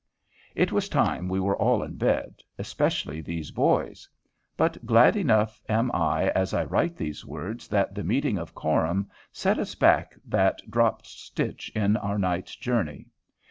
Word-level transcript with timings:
It 0.55 0.71
was 0.71 0.89
time 0.89 1.29
we 1.29 1.39
were 1.39 1.55
all 1.57 1.83
in 1.83 1.95
bed, 1.95 2.41
especially 2.57 3.21
these 3.21 3.51
boys. 3.51 4.09
But 4.57 4.83
glad 4.83 5.15
enough 5.15 5.61
am 5.69 5.91
I 5.93 6.31
as 6.31 6.55
I 6.55 6.63
write 6.63 6.95
these 6.97 7.23
words 7.23 7.67
that 7.67 7.93
the 7.93 8.03
meeting 8.03 8.39
of 8.39 8.55
Coram 8.55 9.11
set 9.31 9.59
us 9.59 9.75
back 9.75 10.15
that 10.25 10.59
dropped 10.67 11.05
stitch 11.05 11.69
in 11.75 11.97
our 11.97 12.17
night's 12.17 12.55
journey. 12.55 13.09